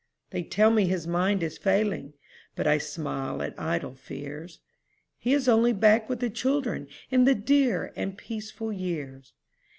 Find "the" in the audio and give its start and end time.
6.21-6.29, 7.25-7.35